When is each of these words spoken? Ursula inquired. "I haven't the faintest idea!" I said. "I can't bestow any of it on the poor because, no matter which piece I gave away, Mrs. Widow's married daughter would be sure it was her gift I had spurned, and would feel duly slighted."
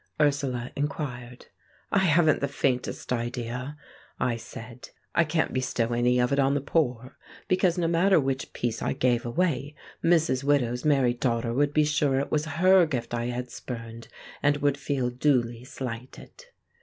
Ursula 0.19 0.71
inquired. 0.75 1.45
"I 1.91 1.99
haven't 1.99 2.41
the 2.41 2.47
faintest 2.47 3.13
idea!" 3.13 3.77
I 4.19 4.35
said. 4.35 4.89
"I 5.13 5.23
can't 5.23 5.53
bestow 5.53 5.93
any 5.93 6.19
of 6.19 6.33
it 6.33 6.39
on 6.39 6.55
the 6.55 6.59
poor 6.59 7.19
because, 7.47 7.77
no 7.77 7.87
matter 7.87 8.19
which 8.19 8.51
piece 8.51 8.81
I 8.81 8.93
gave 8.93 9.27
away, 9.27 9.75
Mrs. 10.03 10.43
Widow's 10.43 10.83
married 10.83 11.19
daughter 11.19 11.53
would 11.53 11.71
be 11.71 11.85
sure 11.85 12.17
it 12.19 12.31
was 12.31 12.45
her 12.45 12.87
gift 12.87 13.13
I 13.13 13.25
had 13.25 13.51
spurned, 13.51 14.07
and 14.41 14.57
would 14.57 14.75
feel 14.79 15.11
duly 15.11 15.63
slighted." 15.63 16.45